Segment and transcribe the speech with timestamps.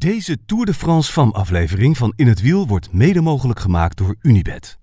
[0.00, 4.16] Deze Tour de France FAM aflevering van In het Wiel wordt mede mogelijk gemaakt door
[4.22, 4.78] Unibed.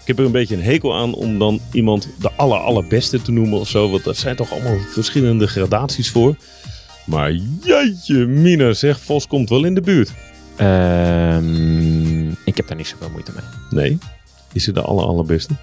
[0.00, 3.32] Ik heb er een beetje een hekel aan om dan iemand de aller allerbeste te
[3.32, 3.90] noemen of zo.
[3.90, 6.36] Want dat zijn toch allemaal verschillende gradaties voor.
[7.06, 10.12] Maar jeetje mina zeg, Vos komt wel in de buurt.
[10.56, 13.44] Ehm, ik heb daar niet zoveel moeite mee.
[13.82, 13.98] Nee,
[14.52, 15.54] is het de aller allerbeste?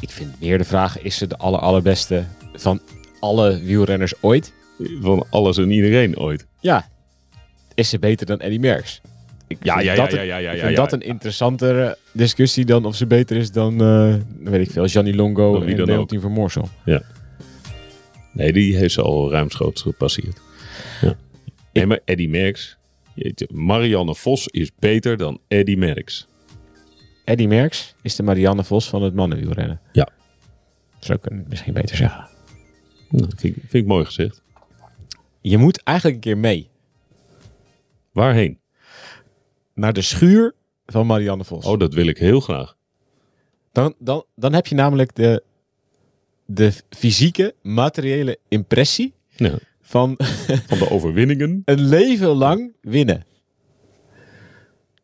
[0.00, 2.24] Ik vind meer de vraag, is ze de aller, allerbeste
[2.54, 2.80] van
[3.20, 4.52] alle wielrenners ooit?
[5.00, 6.46] Van alles en iedereen ooit.
[6.60, 6.88] Ja.
[7.74, 9.00] Is ze beter dan Eddy Merckx?
[9.46, 10.82] Ik Ja, ja, dat ja, een- ja, ja, ik ja, vind ja.
[10.82, 14.14] dat een interessantere discussie dan of ze beter is dan, eh,
[14.50, 16.68] weet ik veel, Gianni Longo Dan wie en Leontien van Moorsel.
[18.32, 20.40] Nee, die heeft ze al ruimschoots gepasseerd.
[21.00, 21.16] Ja.
[21.72, 22.76] Nee, maar Eddy Merckx.
[23.52, 26.28] Marianne Vos is beter dan Eddy Merckx.
[27.24, 29.80] Eddy Merckx is de Marianne Vos van het mannenwielrennen.
[29.92, 30.08] Ja.
[30.98, 32.28] Zou ik het misschien beter zeggen.
[33.08, 34.42] Nou, vind, ik- vind ik mooi gezegd.
[35.40, 36.68] Je moet eigenlijk een keer mee
[38.12, 38.58] Waarheen?
[39.74, 40.54] naar de schuur
[40.86, 41.64] van Marianne Vos.
[41.64, 42.76] Oh, dat wil ik heel graag.
[43.72, 45.42] Dan, dan, dan heb je namelijk de,
[46.44, 49.14] de fysieke, materiële impressie
[49.80, 50.14] van
[50.66, 51.62] van de overwinningen.
[51.64, 53.24] een leven lang winnen.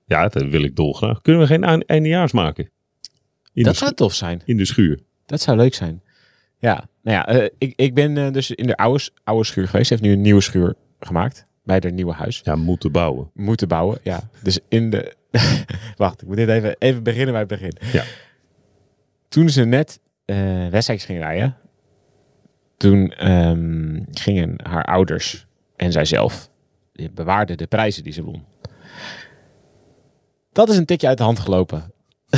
[0.07, 1.21] Ja, dat wil ik dolgraag.
[1.23, 2.71] Kunnen we geen eind- eindejaars maken?
[3.53, 4.43] In, dat zou tof zijn.
[4.45, 5.01] in de schuur.
[5.27, 6.03] Dat zou leuk zijn.
[6.59, 9.89] Ja, nou ja, eh, ik, ik ben eh, dus in de oude, oude schuur geweest.
[9.89, 11.47] Ze heeft nu een nieuwe schuur gemaakt.
[11.65, 12.41] Bij haar nieuwe huis.
[12.45, 13.31] Ja, moeten bouwen.
[13.35, 14.29] Moeten bouwen, ja.
[14.43, 15.15] Dus in de...
[15.97, 17.77] Wacht, ik moet dit even, even beginnen bij het begin.
[17.93, 18.05] Ja.
[19.29, 21.57] Toen ze net eh wedstrijd ging rijden...
[22.77, 25.47] Toen ehm, gingen haar ouders
[25.77, 26.51] en zijzelf...
[27.13, 28.45] bewaarden de prijzen die ze won.
[30.57, 31.93] Dat is een tikje uit de hand gelopen.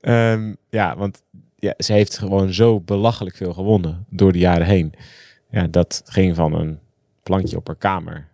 [0.00, 1.22] Ehm, ja, want
[1.56, 4.92] ja, ze heeft gewoon zo belachelijk veel gewonnen door de jaren heen.
[5.50, 6.78] Ja, dat ging van een
[7.22, 8.28] plankje op haar kamer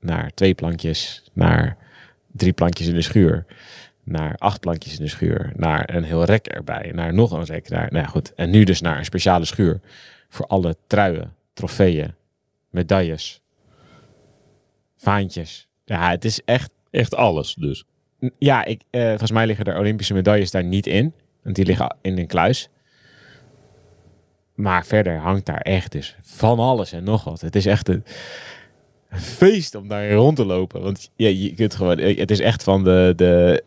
[0.00, 1.76] naar twee plankjes, naar
[2.32, 3.46] drie plankjes in de schuur,
[4.04, 7.68] naar acht plankjes in de schuur, naar een heel rek erbij, naar nog een rek.
[7.68, 8.34] Naar, nou ja, goed.
[8.34, 9.80] En nu dus naar een speciale schuur
[10.28, 12.14] voor alle truien, trofeeën,
[12.70, 13.40] medailles,
[14.96, 15.68] vaantjes.
[15.84, 17.84] Ja, het is echt Echt alles dus.
[18.38, 21.12] ja, ik, eh, volgens mij liggen de Olympische medailles daar niet in.
[21.42, 22.68] Want die liggen in een kluis.
[24.54, 27.40] Maar verder hangt daar echt dus van alles en nog wat.
[27.40, 28.04] Het is echt een
[29.10, 30.82] feest om daar rond te lopen.
[30.82, 31.98] Want ja, je kunt gewoon...
[31.98, 33.12] eh, Het is echt van de...
[33.16, 33.64] de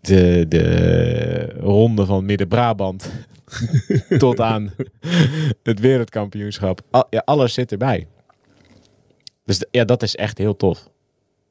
[0.00, 3.12] de, de ronde van Midden-Brabant
[4.18, 4.74] tot aan
[5.62, 6.80] het wereldkampioenschap.
[7.10, 8.06] Ja, alles zit erbij.
[9.44, 10.88] Dus ja, dat is echt heel tof.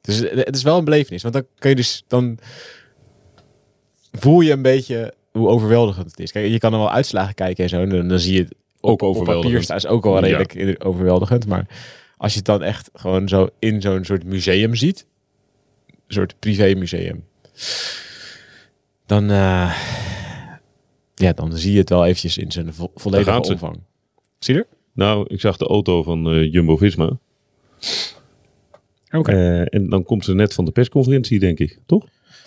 [0.06, 1.22] Dus het is wel een belevenis.
[1.22, 2.04] Want dan kun je dus...
[2.06, 2.38] Dan
[4.12, 6.32] voel je een beetje hoe overweldigend het is.
[6.32, 7.80] Kijk, je kan er wel uitslagen kijken en zo.
[7.80, 9.44] En dan, dan zie je het Ook op, op overweldigend.
[9.52, 9.76] papier staan.
[9.76, 10.36] is ook wel Ja.
[10.36, 11.46] redelijk overweldigend.
[11.46, 11.66] Maar
[12.16, 15.06] als je het dan echt gewoon zo in zo'n soort museum ziet.
[15.88, 17.24] Een soort privémuseum.
[19.06, 19.30] Dan...
[19.30, 19.76] eh,
[21.14, 23.80] ja, dan zie je het wel eventjes in zijn vo- volledige omvang.
[24.38, 24.66] Zie je er?
[24.92, 27.18] Nou, ik zag de auto van eh, Jumbo-Visma.
[29.10, 29.32] Oké.
[29.32, 31.78] Eh, en dan komt ze net van de persconferentie, denk ik.
[31.86, 32.06] Toch?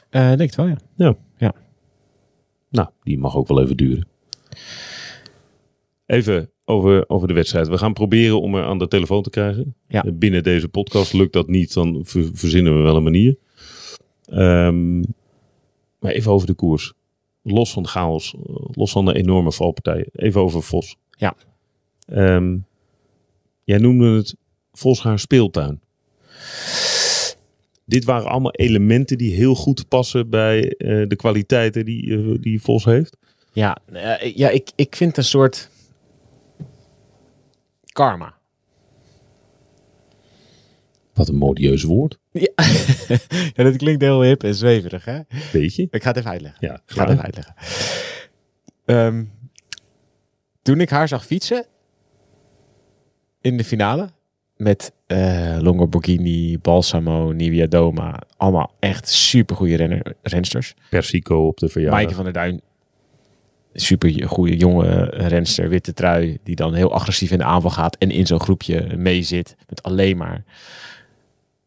[0.10, 0.78] Eh, denk het wel, ja.
[0.96, 1.16] Ja.
[1.38, 1.54] Ja.
[2.70, 4.08] Nou, die mag ook wel even duren.
[6.06, 7.68] Even over, over de wedstrijd.
[7.68, 9.76] We gaan proberen om er aan de telefoon te krijgen.
[9.88, 10.04] Ja.
[10.04, 13.38] Eh, Binnen deze podcast lukt dat niet, dan ver- verzinnen we wel een manier.
[14.26, 15.00] Ehm,
[16.00, 16.94] maar even over de koers.
[17.42, 18.36] Los van de chaos,
[18.72, 20.10] los van de enorme valpartijen.
[20.14, 20.96] Even over Vos.
[21.10, 21.36] Ja.
[22.08, 22.58] Ehm,
[23.64, 24.36] jij noemde het
[24.72, 25.82] Vosgaar speeltuin.
[27.90, 32.62] Dit waren allemaal elementen die heel goed passen bij eh, de kwaliteiten die, eh, die
[32.62, 33.18] Vos heeft.
[33.52, 35.70] Ja, eh, ja ik, ik vind een soort
[37.86, 38.38] karma.
[41.14, 42.20] Wat een modieus woord.
[42.32, 42.52] Ja.
[43.56, 45.20] ja, dat klinkt heel hip en zweverig, hè?
[45.52, 45.88] Weet je?
[45.92, 46.68] Ik ga het even uitleggen.
[46.68, 47.56] Ja, Ik ga het even uitleggen.
[48.86, 49.26] Ehm,
[50.62, 51.66] toen ik haar zag fietsen
[53.42, 54.10] in de finale
[54.60, 60.74] met eh Longo Borghini, Balsamo, Nivia Doma, allemaal echt supergoeie renner, rensters.
[60.90, 62.00] Persico op de verjaardag.
[62.00, 62.62] Maaike van der Duin,
[63.74, 68.12] super goede jonge renster, witte trui, die dan heel agressief in de aanval gaat en
[68.12, 70.44] in zo'n groepje mee zit met alleen maar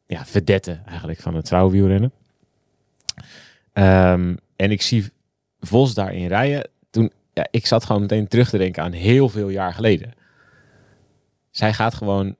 [0.06, 2.12] ja, vedetten eigenlijk van het vrouwenwielrennen.
[3.72, 5.04] Ehm, en ik zie
[5.60, 6.68] Vos daarin rijden.
[6.90, 10.12] Toen, ja, ik zat gewoon meteen terug te denken aan heel veel jaar geleden.
[11.50, 12.36] Zij gaat gewoon,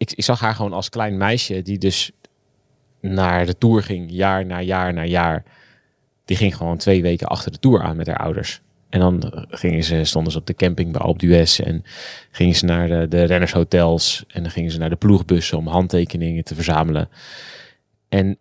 [0.00, 2.10] ik, ik zag haar gewoon als klein meisje die dus
[3.00, 5.44] naar de Tour ging, jaar na jaar na jaar
[6.24, 8.60] die ging gewoon twee weken achter de Tour aan met haar ouders.
[8.88, 11.84] En dan gingen ze, stonden ze op de camping bij d'Huez en
[12.30, 16.44] gingen ze naar de, de rennershotels en dan gingen ze naar de ploegbussen om handtekeningen
[16.44, 17.08] te verzamelen.
[18.08, 18.38] En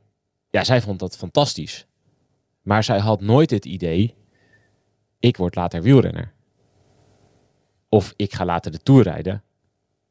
[0.49, 1.85] ja, zij vond dat fantastisch.
[2.61, 4.15] Maar zij had nooit het idee,
[5.19, 6.33] ik word later wielrenner.
[7.89, 9.43] Of ik ga later de Tour rijden.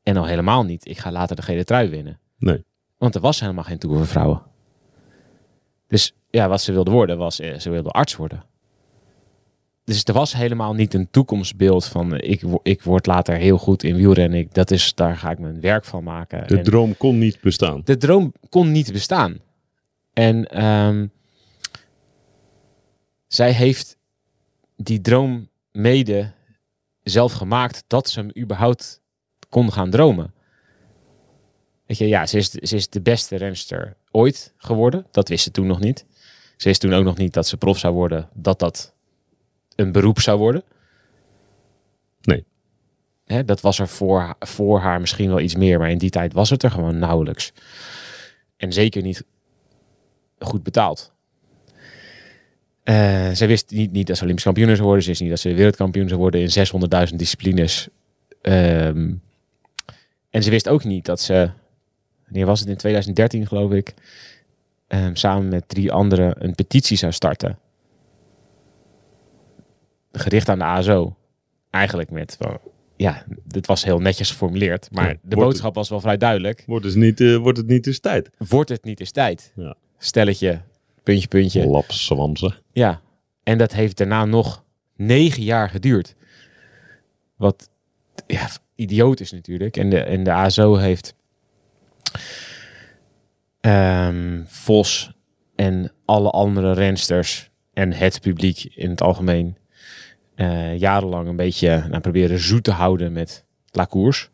[0.09, 2.19] En al helemaal niet, ik ga later de gele trui winnen.
[2.39, 2.65] Nee.
[2.97, 4.43] Want er was helemaal geen Tour voor vrouwen.
[5.87, 8.45] Dus ja, wat ze wilde worden was, eh, ze wilde arts worden.
[9.85, 13.83] Dus er was helemaal niet een toekomstbeeld van eh, ik, ik word later heel goed
[13.83, 14.39] in wielrennen.
[14.39, 16.47] Ik, dat is, daar ga ik mijn werk van maken.
[16.47, 17.81] De En- droom kon niet bestaan.
[17.85, 19.39] de droom kon niet bestaan.
[20.13, 21.07] En ehm,
[23.27, 23.97] zij heeft
[24.77, 26.33] die droom mede
[27.03, 29.01] zelf gemaakt dat ze hem überhaupt
[29.49, 30.33] kon gaan dromen.
[31.87, 35.07] Weet je, ja, ze is, ze is de beste renster ooit geworden.
[35.11, 36.07] Dat wist ze toen nog niet.
[36.57, 38.95] Ze wist toen ook nog niet dat ze prof zou worden, dat dat
[39.77, 40.63] een beroep zou worden.
[42.21, 42.45] Nee.
[43.25, 46.33] Hè, dat was er voor, voor haar misschien wel iets meer, maar in die tijd
[46.33, 47.53] was het er gewoon nauwelijks.
[48.57, 49.25] En zeker niet
[50.39, 51.13] goed betaald.
[52.83, 55.03] Eh zij wist niet, niet dat ze Olympisch kampioen zou worden.
[55.03, 56.51] Ze wist niet dat ze wereldkampioen zou worden in
[57.11, 57.89] 600.000 disciplines.
[58.41, 59.15] Ehm,
[60.39, 61.51] en ze wist ook niet dat ze,
[62.25, 63.95] wanneer was het in 2013 geloof ik,
[64.87, 67.59] ehm, samen met drie anderen een petitie zou starten.
[70.13, 71.17] Gericht aan de ASO.
[71.71, 72.39] Eigenlijk met,
[72.97, 76.63] ja, dit was heel netjes geformuleerd, maar Ja, de boodschap was wel vrij duidelijk.
[76.67, 78.31] Wordt, dus niet, eh, wordt het niet dus tijd?
[78.49, 79.53] Wordt het niet eens tijd?
[79.55, 79.75] Ja.
[79.99, 80.61] Stelletje,
[81.03, 81.67] puntje, puntje.
[81.67, 82.55] Lapswansen.
[82.73, 83.01] Ja,
[83.43, 84.65] en dat heeft daarna nog
[84.97, 86.15] negen jaar geduurd.
[87.37, 87.71] Wat
[88.27, 89.77] ja, idioot is natuurlijk.
[89.77, 91.15] En de, en de ASO heeft
[93.61, 95.13] ehm, Vos
[95.55, 99.57] en alle andere rensters en het publiek in het algemeen
[100.35, 104.29] eh, jarenlang een beetje nou, proberen zoet te houden met La Course.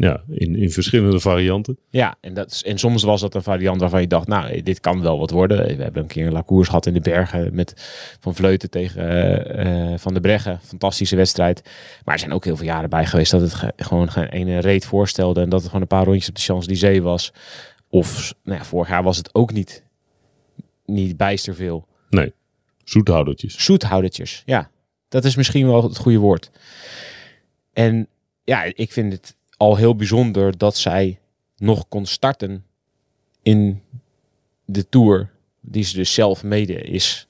[0.00, 1.78] Ja, in, in verschillende varianten.
[1.90, 4.80] Ja, en, dat is, en soms was dat een variant waarvan je dacht, nou, dit
[4.80, 5.76] kan wel wat worden.
[5.76, 7.74] We hebben een keer een La Course gehad in de bergen met
[8.20, 10.60] Van Vleuten tegen eh, eh, Van de Breggen.
[10.62, 11.62] Fantastische wedstrijd.
[12.04, 14.58] Maar er zijn ook heel veel jaren bij geweest dat het ge- gewoon geen ene
[14.58, 15.40] reet voorstelde.
[15.40, 17.32] En dat het gewoon een paar rondjes op de Champs-Élysées was.
[17.88, 19.82] Of, nou ja, vorig jaar was het ook niet,
[20.84, 21.86] niet bijster veel.
[22.10, 22.32] Nee,
[22.84, 23.64] zoethoudertjes.
[23.64, 24.70] Zoethoudertjes, ja.
[25.08, 26.50] Dat is misschien wel het goede woord.
[27.72, 28.08] En
[28.44, 31.18] ja, ik vind het al heel bijzonder dat zij
[31.56, 32.64] nog kon starten
[33.42, 33.82] in
[34.64, 35.30] de Tour.
[35.60, 37.28] Die ze dus zelf mede is,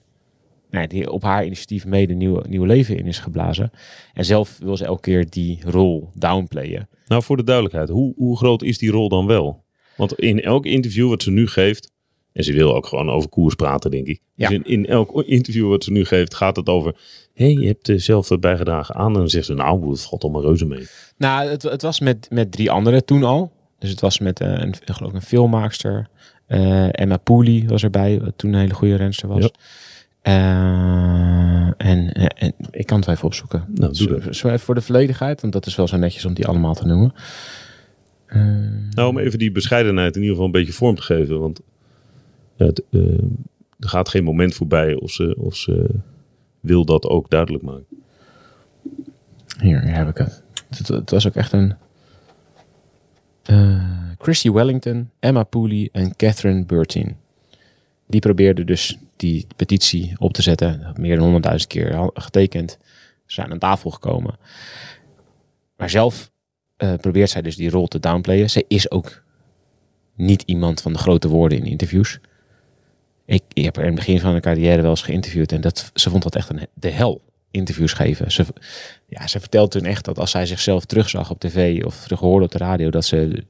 [0.70, 3.70] nou, die op haar initiatief mede nieuw, nieuw leven in is geblazen.
[4.14, 6.88] En zelf wil ze elke keer die rol downplayen.
[7.06, 9.64] Nou, voor de duidelijkheid, hoe, hoe groot is die rol dan wel?
[9.96, 11.92] Want in elk interview wat ze nu geeft,
[12.38, 14.20] en ze wil ook gewoon over koers praten, denk ik.
[14.34, 14.48] Ja.
[14.48, 16.94] Dus in, in elk interview wat ze nu geeft, gaat het over,
[17.34, 19.06] hé, hey, je hebt er zelf wat bijgedragen aan.
[19.12, 20.86] En dan zegt ze, nou, het valt allemaal reuze mee.
[21.16, 23.52] Nou, het, het was met, met drie anderen toen al.
[23.78, 26.08] Dus het was met eh, een, geloof ik een filmmaakster.
[26.46, 29.42] eh, Emma Pooley was erbij, wat toen een hele goede renster was.
[29.42, 29.50] Ja.
[30.20, 33.64] Eh, en, en ik kan het even opzoeken.
[33.74, 34.20] Nou, doe.
[34.22, 36.74] Zo, zo even voor de volledigheid, want dat is wel zo netjes om die allemaal
[36.74, 37.12] te noemen.
[38.94, 41.40] Nou, om even die bescheidenheid in ieder geval een beetje vorm te geven.
[41.40, 41.60] Want
[42.58, 43.00] het, eh,
[43.78, 46.00] er gaat geen moment voorbij of ze, of ze
[46.60, 47.86] wil dat ook duidelijk maken.
[49.60, 50.42] Hier, heb ik het.
[50.86, 51.74] Het, was ook echt een...
[53.42, 57.16] eh Christy Wellington, Emma Pooley en Catherine Burtin.
[58.06, 60.92] Die probeerden dus die petitie op te zetten.
[61.00, 62.78] Meer dan honderdduizend keer al getekend.
[63.26, 64.36] Ze zijn aan tafel gekomen.
[65.76, 66.30] Maar zelf
[66.76, 68.50] eh, probeert zij dus die rol te downplayen.
[68.50, 69.22] Zij is ook
[70.14, 72.20] niet iemand van de grote woorden in interviews.
[73.28, 75.52] Ik, ik heb haar in het begin van haar carrière wel eens geïnterviewd.
[75.52, 78.32] En dat, ze vond dat echt een, de hel, interviews geven.
[78.32, 78.46] Ze,
[79.06, 82.44] ja, ze vertelt toen echt dat als zij zichzelf terugzag op tv of terug hoorde
[82.44, 83.44] op de radio, dat ze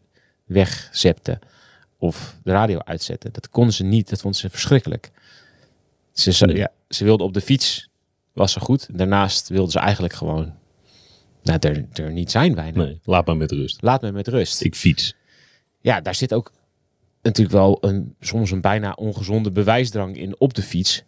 [0.44, 1.38] wegzepte
[1.98, 3.30] of de radio uitzette.
[3.30, 5.10] Dat kon ze niet, dat vond ze verschrikkelijk.
[6.12, 6.56] Ze, Nee.
[6.56, 7.88] ja, ze wilde op de fiets,
[8.32, 8.88] was ze goed.
[8.92, 10.54] Daarnaast wilde ze eigenlijk gewoon
[11.42, 12.84] nou, er, er niet zijn bijna.
[12.84, 13.82] Nee, laat maar met rust.
[13.82, 14.60] Laat me met rust.
[14.60, 15.14] Ik fiets.
[15.80, 16.52] Ja, daar zit ook
[17.22, 21.04] natuurlijk wel een, soms een bijna ongezonde bewijsdrang in op de fiets.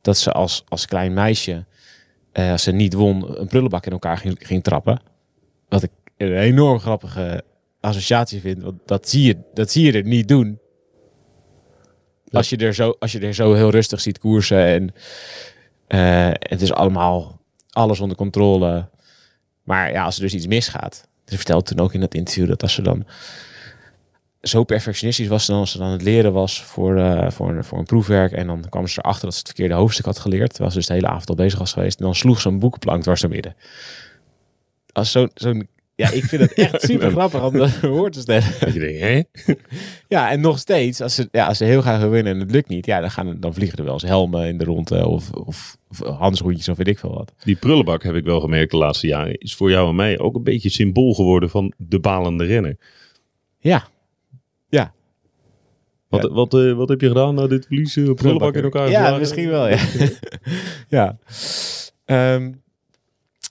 [0.00, 1.64] Dat ze als, als klein meisje,
[2.32, 5.02] eh, als ze niet won, een prullenbak in elkaar ging, ging trappen.
[5.68, 7.44] Wat ik een enorm grappige
[7.80, 8.62] associatie vind.
[8.62, 10.58] Want dat zie je, dat zie je er niet doen.
[12.30, 14.94] Als, je er zo, als je er zo heel rustig ziet koersen en
[15.86, 18.88] eh, het is allemaal alles onder controle.
[19.62, 21.08] Maar ja, als er dus iets misgaat.
[21.24, 23.06] Ze vertelt toen ook in dat interview dat als ze dan
[24.40, 27.64] zo perfectionistisch was ze dan als ze dan het leren was voor, eh, voor, een,
[27.64, 28.32] voor een proefwerk.
[28.32, 30.50] En dan kwam ze erachter dat ze het verkeerde hoofdstuk had geleerd.
[30.50, 31.98] Terwijl ze dus de hele avond al bezig was geweest.
[31.98, 33.56] En dan sloeg ze een boekenplank dwars door midden.
[34.92, 35.30] Als zo'n...
[35.34, 38.52] zo'n ja, ik vind het echt super grappig om dat woord te stellen.
[38.60, 39.22] Dat je denkt, hè?
[40.16, 42.50] Ja, en nog steeds, als ze, ja, als ze heel graag wil winnen en het
[42.50, 45.30] lukt niet, ja, dan, gaan, dan vliegen er wel eens helmen in de ronde of,
[45.30, 47.32] of, of handschoentjes of weet ik veel wat.
[47.44, 49.38] Die prullenbak heb ik wel gemerkt de laatste jaren.
[49.38, 52.76] Is voor jou en mij ook een beetje symbool geworden van de balende renner.
[53.58, 53.88] Ja.
[56.10, 58.06] Wat, wat, eh, wat heb je gedaan na dit verliezen?
[58.06, 59.78] Een prullenbak in elkaar Ja, misschien wel, ja.
[60.88, 61.18] ja.
[62.04, 62.52] Ehm,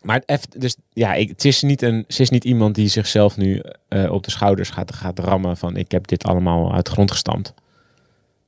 [0.02, 3.38] maar het dus ja, ik, het is niet een, ze is niet iemand die zichzelf
[3.38, 6.92] nu eh, op de schouders gaat, gaat rammen van ik heb dit allemaal uit de
[6.92, 7.54] grond gestampt.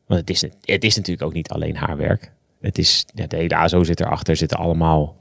[0.08, 2.32] Want het is, het is natuurlijk ook niet alleen haar werk.
[2.62, 5.18] Het is, ja, de hele ASO zit erachter, zitten allemaal,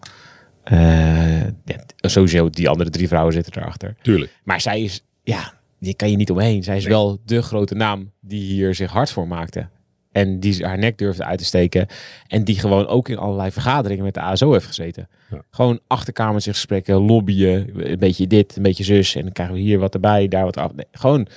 [0.62, 3.97] eh, ja, sowieso die andere drie vrouwen zitten erachter.
[4.02, 4.40] Tuurlijk.
[4.44, 6.63] Maar zij is, ja, die kan je niet omheen.
[6.63, 9.69] Zij is wel de grote naam die hier zich hard voor maakte.
[10.13, 11.87] En die haar nek durfde uit te steken.
[12.27, 15.09] En die gewoon ook in allerlei vergaderingen met de ASO heeft gezeten.
[15.31, 15.43] Ja.
[15.51, 17.91] Gewoon achterkamertjesgesprekken, lobbyen.
[17.91, 19.15] Een beetje dit, een beetje zus.
[19.15, 20.75] En dan krijgen we hier wat erbij, daar wat af.
[20.75, 21.29] Nee, gewoon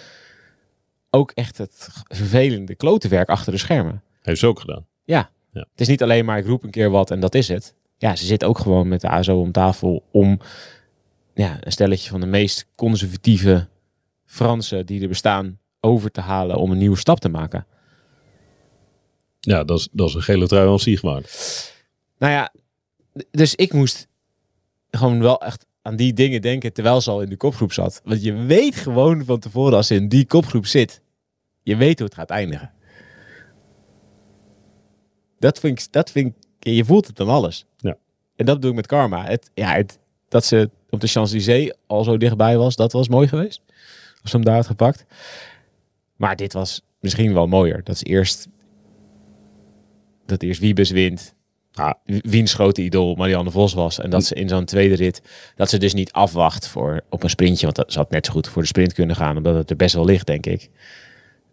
[1.10, 4.02] ook echt het vervelende klotenwerk achter de schermen.
[4.22, 4.86] Heeft ze ook gedaan.
[5.04, 5.30] Ja.
[5.52, 5.68] Ja.
[5.72, 7.76] Het is niet alleen maar ik roep een keer wat en dat is het.
[7.98, 10.40] Ja, ze zit ook gewoon met de ASO om tafel om
[11.34, 13.68] ja, een stelletje van de meest conservatieve
[14.34, 17.66] Fransen die er bestaan over te halen om een nieuwe stap te maken.
[19.40, 21.74] Ja, dat is, dat is een gele trui aan waard.
[22.18, 22.54] Nou ja,
[23.32, 24.08] dus ik moest
[24.92, 28.02] gewoon wel echt aan die dingen denken terwijl ze al in de kopgroep zat.
[28.04, 31.02] Want je weet gewoon van tevoren als ze in die kopgroep zit,
[31.63, 32.72] je weet hoe het gaat eindigen.
[35.40, 37.66] Dat vind ik, dat vind ik je voelt het dan alles.
[37.78, 37.98] Ja.
[38.36, 39.25] En dat doe ik met karma.
[39.25, 43.28] Het, ja, het, dat ze op de Champs-Élysées al zo dichtbij was, dat was mooi
[43.28, 43.62] geweest.
[44.24, 45.06] Als ze hem daar had gepakt.
[46.15, 47.84] Maar dit was misschien wel mooier.
[47.84, 48.48] Dat is eerst
[50.25, 51.36] dat eerst Wiebes wint.
[51.72, 52.00] Ja.
[52.06, 54.00] Wiens grote idool Marianne Vos was.
[54.00, 55.22] En dat ze in zo'n tweede rit,
[55.56, 57.65] dat ze dus niet afwacht voor, op een sprintje.
[57.65, 59.38] Want dat ze had net zo goed voor de sprint kunnen gaan.
[59.38, 60.70] Omdat het er best wel ligt, denk ik.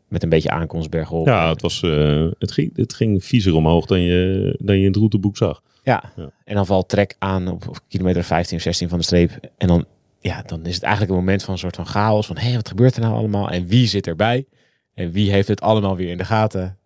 [0.08, 1.26] Met een beetje aankomst bergop.
[1.26, 4.86] Ja, het, was, eh, het, ging, het ging viezer omhoog dan je, dan je in
[4.86, 5.62] het routeboek zag.
[5.82, 6.12] Ja.
[6.16, 6.30] Ja.
[6.44, 9.30] En dan valt trek aan op, op kilometer 15 of 16 van de streep.
[9.58, 9.86] En dan,
[10.20, 12.26] ja, dan is het eigenlijk een moment van een soort van chaos.
[12.26, 13.50] Van, hé, hey, wat gebeurt er nou allemaal?
[13.50, 14.46] En wie zit erbij?
[14.94, 16.78] En wie heeft het allemaal weer in de gaten?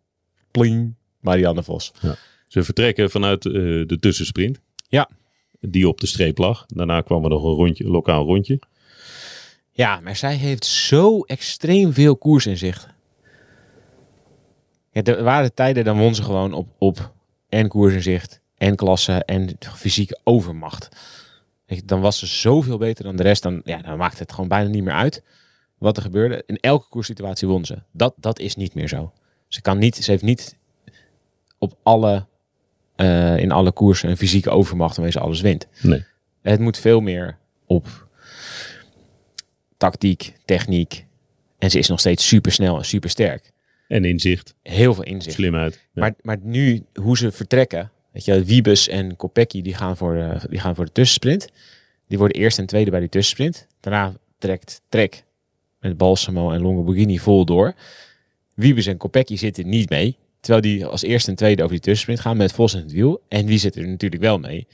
[0.50, 1.93] Pling, Marianne Vos.
[2.47, 3.53] Ze vertrekken vanuit eh,
[3.87, 4.61] de tussensprint.
[4.88, 5.11] Ja.
[5.61, 6.67] Die op de streep lag.
[6.67, 8.61] Daarna kwam er nog een rondje, een lokaal rondje.
[9.71, 12.75] Ja, maar zij heeft zo extreem veel koers in.
[14.91, 17.12] Ja, er waren tijden, dan won ze gewoon op, op
[17.49, 20.88] en koers in zicht, en klasse, en fysieke overmacht.
[21.85, 23.42] Dan was ze zoveel beter dan de rest.
[23.42, 25.23] Dan, ja, dan maakte het gewoon bijna niet meer uit
[25.78, 26.42] wat er gebeurde.
[26.47, 27.83] In elke koerssituatie won ze.
[27.92, 29.12] Dat, dat is niet meer zo.
[29.49, 30.56] Ze, kan niet, ze heeft niet
[31.59, 32.26] op alle,
[32.97, 35.66] eh, in alle koersen een fysieke overmacht waarmee ze alles wint.
[35.83, 36.04] Nee.
[36.42, 38.06] Het moet veel meer op
[39.76, 41.06] tactiek, techniek.
[41.59, 43.52] En ze is nog steeds super snel en super sterk.
[43.88, 45.37] En inzicht, Heel veel inzicht.
[45.37, 45.75] slimheid.
[45.75, 46.00] Ja.
[46.00, 47.90] Maar, maar nu, hoe ze vertrekken.
[48.14, 51.49] Weet je, Wiebes en Kopecky die gaan, voor de, die gaan voor de tussensprint.
[52.09, 53.66] Die worden eerste en tweede bij die tussensprint.
[53.80, 55.25] Daarna trekt Trek
[55.80, 57.75] met Balsamo en Longoborghini vol door.
[58.54, 60.16] Wiebes en Kopecky zitten niet mee.
[60.40, 63.23] Terwijl die als eerste en tweede over die tussensprint gaan met Vos in het wiel.
[63.28, 64.66] En wie zit er natuurlijk wel mee?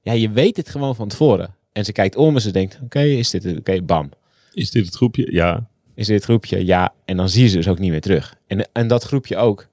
[0.00, 1.54] Ja, je weet het gewoon van tevoren.
[1.72, 3.58] En ze kijkt om en ze denkt, oké, is dit het?
[3.58, 4.10] Oké, bam.
[4.52, 5.32] Is dit het groepje?
[5.32, 5.68] Ja.
[5.94, 6.64] Is dit het groepje?
[6.66, 6.94] Ja.
[7.04, 8.36] En dan zie je ze dus ook niet meer terug.
[8.46, 9.68] En, en dat groepje ook.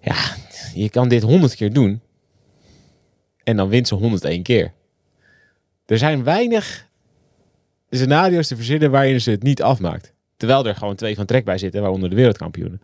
[0.00, 0.36] Ja,
[0.74, 2.00] je kan dit honderd keer doen.
[3.44, 4.72] En dan wint ze 101 keer.
[5.86, 6.86] Er zijn weinig
[7.90, 10.12] scenario's te verzinnen waarin ze het niet afmaakt.
[10.36, 12.80] Terwijl er gewoon twee van trek bij zitten, waaronder de wereldkampioenen.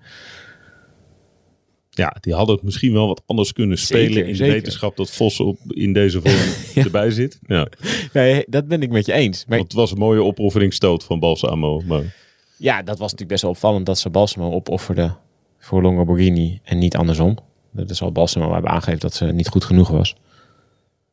[1.90, 4.22] ja, die hadden het misschien wel wat anders kunnen Zeker, spelen.
[4.24, 4.54] in de zeker.
[4.54, 6.52] wetenschap dat Vos op, in deze vorm
[6.84, 7.38] erbij zit.
[7.46, 7.66] Ja.
[8.12, 9.44] Nee, dat ben ik met je eens.
[9.46, 11.80] Maar Want het was een mooie opofferingsstoot van Balsamo.
[11.86, 12.14] Maar
[12.56, 15.14] ja, dat was natuurlijk best wel opvallend dat ze Balsamo opofferde
[15.58, 17.36] voor Longoborghini en niet andersom.
[17.72, 20.14] Dat zal Balsamo hebben aangegeven dat ze niet goed genoeg was.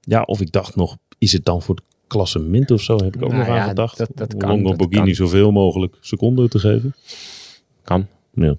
[0.06, 2.96] Ja, of ik dacht nog, is het dan voor het klassement of zo?
[3.04, 3.98] Heb ik ook Nou nog aan ja, gedacht.
[3.98, 5.14] dat- dat kan, dat kan.
[5.16, 6.94] zoveel mogelijk seconden te geven.
[7.84, 8.08] Kan.
[8.34, 8.56] Ja.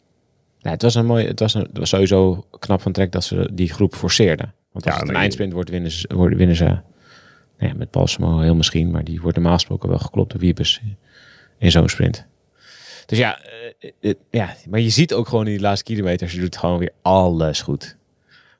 [0.58, 1.26] Ja, het was een mooi.
[1.26, 4.54] Het was, een, het was sowieso knap van trek dat ze die groep forceerden.
[4.72, 5.22] Want als Ja, het een nee.
[5.22, 6.80] eindsprint wordt, winnen ze, worden, winnen ze nou
[7.58, 10.80] ja, met Balsamo heel misschien, maar die wordt normaal gesproken wel geklopt door Wiebes
[11.58, 12.26] in zo'n sprint.
[13.06, 13.38] Dus ja,
[13.78, 16.78] eh, eh, ja, maar je ziet ook gewoon in die laatste kilometers, ze doet gewoon
[16.78, 17.96] weer alles goed.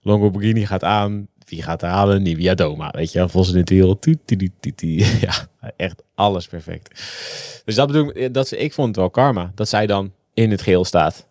[0.03, 2.23] Longoborghini gaat aan, wie gaat er halen?
[2.23, 3.99] Nivia Doma, weet je, Vos in het wiel,
[5.21, 6.89] ja, echt alles perfect.
[7.65, 10.51] Dus dat bedoel ik, dat, ze- ik vond het wel karma, dat zij dan in
[10.51, 11.27] het geel staat.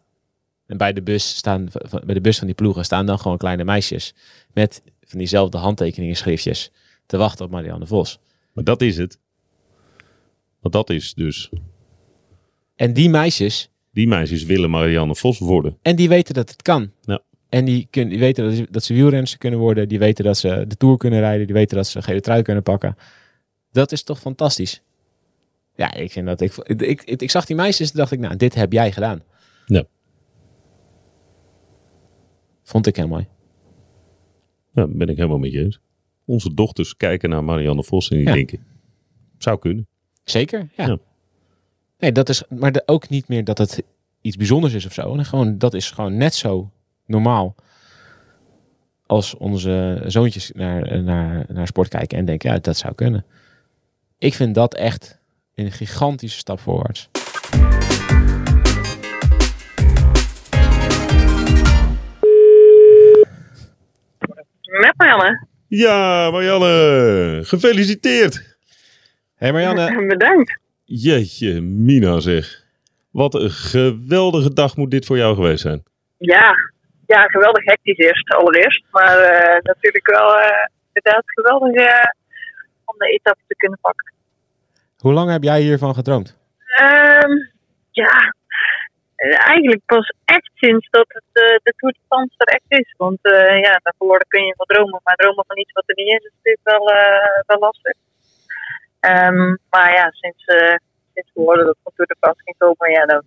[0.68, 3.38] En bij de bus staan, van- bij de bus van die ploegen staan dan gewoon
[3.38, 4.14] kleine meisjes
[4.54, 6.72] met van diezelfde handtekeningen schriftjes
[7.06, 8.20] te wachten op Marianne Vos.
[8.54, 9.20] Maar dat is het.
[10.60, 11.50] Want dat is dus.
[12.76, 15.78] En die meisjes, Die meisjes willen Marianne Vos worden.
[15.82, 16.92] en die weten dat het kan.
[17.02, 17.22] Ja.
[17.54, 19.88] En die, kun, die weten dat ze, dat ze wielrenster kunnen worden.
[19.88, 21.46] Die weten dat ze de Tour kunnen rijden.
[21.46, 22.96] Die weten dat ze gele trui kunnen pakken.
[23.72, 24.82] Dat is toch fantastisch?
[25.76, 26.42] Ja, ik vind dat...
[26.42, 29.24] Ik, ik, ik, ik zag die meisjes en dacht ik, nou, dit heb jij gedaan.
[29.66, 29.84] Ja.
[32.64, 33.28] Vond ik heel mooi.
[34.72, 35.80] Ja, ben ik helemaal met je eens.
[36.26, 38.34] Onze dochters kijken naar Marianne Vos en die Ja.
[38.34, 38.66] denken.
[39.38, 39.88] Zou kunnen.
[40.24, 40.88] Zeker, ja.
[40.88, 40.98] Ja.
[42.00, 42.44] Nee, dat is...
[42.50, 43.84] Maar de, ook niet meer dat het
[44.22, 45.16] iets bijzonders is of zo.
[45.16, 46.72] Nee, gewoon, dat is gewoon net zo
[47.06, 47.56] normaal
[49.06, 53.26] als onze zoontjes naar, naar, naar sport kijken en denken, ja, dat zou kunnen.
[54.18, 55.20] Ik vind dat echt
[55.56, 57.10] een gigantische stap voorwaarts.
[64.62, 65.48] Met Marianne.
[65.68, 67.40] Ja, Marianne.
[67.44, 68.36] Gefeliciteerd.
[68.36, 68.44] Hé
[69.36, 70.60] hey Marianne, Bedankt.
[70.84, 72.66] Jeetje, Mina zeg.
[73.12, 75.84] Wat een geweldige dag moet dit voor jou geweest zijn.
[76.18, 76.54] Ja,
[77.16, 78.84] ja geweldig hectisch eerst, allereerst.
[78.92, 80.30] Maar eh, natuurlijk wel
[80.94, 82.10] inderdaad geweldig eh,
[82.86, 84.14] om de etappe te kunnen pakken.
[84.98, 86.38] hoe lang heb jij hiervan gedroomd?
[86.66, 87.36] Ehm,
[87.92, 88.34] ja,
[89.52, 92.94] eigenlijk pas echt sinds dat het, de Tour de France er echt is.
[92.98, 93.20] Want
[93.68, 95.00] ja, daarvoor kun je wel dromen.
[95.04, 96.86] Maar dromen van iets wat er niet is, is natuurlijk wel,
[97.46, 97.96] wel lastig.
[99.00, 100.44] Ehm, maar ja, sinds,
[101.14, 103.22] sinds we hoorden dat de Tour de France ging komen, ja, dan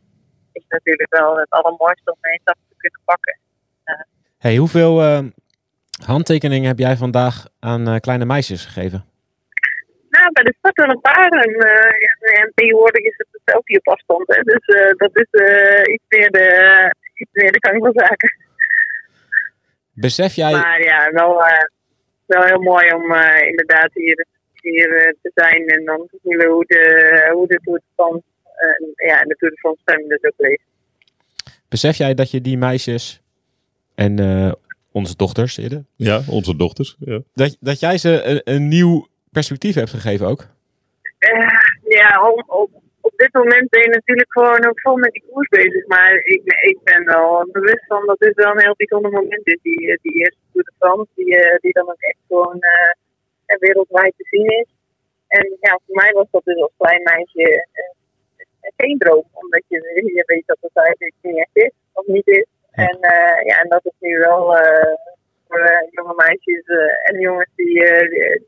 [0.53, 3.39] is het natuurlijk wel het allermooiste om een etappe te kunnen pakken.
[4.39, 5.19] Hey, hoeveel eh,
[6.05, 9.05] handtekeningen heb jij vandaag aan eh, kleine meisjes gegeven?
[10.11, 11.29] Nou, bij de start wel een paar.
[11.29, 14.25] En, eh, ja, en tegenwoordig is het zelf op afstand.
[14.27, 14.43] Hè.
[14.43, 15.29] Dus eh, dat is
[15.93, 16.49] iets, meer de,
[17.15, 18.37] iets meer de gang van zaken.
[19.93, 21.43] Besef jij, Maar ja, wel,
[22.27, 23.15] wel heel mooi om
[23.47, 25.67] inderdaad hier, hier te zijn.
[25.67, 28.23] En dan te voelen hoe de, hoe de Tour de France,
[28.97, 30.63] ja, en de Tour de France dus ook leeft.
[31.69, 33.23] besef jij dat je die meisjes
[33.97, 34.53] en eh,
[34.93, 36.97] onze dochters eerder, Ja, onze dochters.
[36.99, 37.21] Ja.
[37.35, 40.43] dat, dat jij ze een, een nieuw perspectief hebt gegeven ook?
[41.19, 41.59] Eh,
[41.99, 45.49] ja, om, op, op dit moment ben je natuurlijk gewoon ook vol met die koers
[45.49, 45.87] bezig.
[45.87, 49.59] Maar ik, ik ben wel bewust van dat dit wel een heel bijzonder moment is.
[49.63, 52.59] Die, die eerste Tour de France, die, eh, die dan ook echt gewoon
[53.47, 54.67] wereldwijd te zien is.
[55.29, 57.67] En ja, voor mij was dat dus als klein meisje
[58.77, 59.25] geen droom.
[59.33, 59.77] Omdat je,
[60.15, 62.47] je weet dat het eigenlijk niet echt is, of niet is.
[62.77, 64.95] En, eh, ja, en dat is nu wel eh,
[65.49, 68.47] voor jonge meisjes eh, en jongens die, die,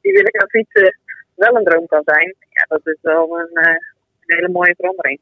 [0.00, 0.98] die willen gaan fietsen
[1.34, 2.34] wel een droom kan zijn.
[2.50, 5.20] Ja, dat is wel een, een hele mooie verandering.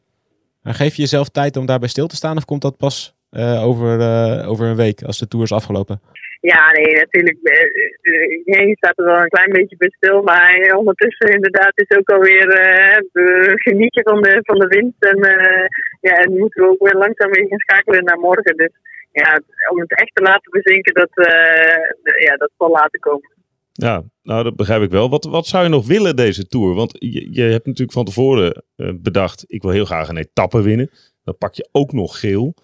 [0.62, 3.14] En geef je jezelf tijd om daarbij stil te staan of komt dat pas
[3.62, 4.00] over,
[4.46, 6.00] over een week als de tour is afgelopen?
[6.40, 7.38] Ja, nee, natuurlijk.
[7.42, 10.22] eh, eh, je staat er wel een klein beetje bij stil.
[10.22, 15.02] Maar eh, ondertussen inderdaad is ook alweer eh, we genieten van de, van de winst.
[15.04, 15.66] En, eh,
[16.00, 18.56] ja, en moeten we ook weer langzaam weer gaan schakelen naar morgen.
[18.56, 18.72] Dus
[19.12, 23.30] ja, om het echt te laten bezinken, dat, eh, ja, dat zal laten komen.
[23.72, 25.10] Ja, nou dat begrijp ik wel.
[25.10, 26.74] Wat, wat zou je nog willen deze Tour?
[26.74, 30.62] Want je, je hebt natuurlijk van tevoren eh, bedacht, ik wil heel graag een etappe
[30.62, 30.90] winnen.
[31.24, 32.54] Dan pak je ook nog geel.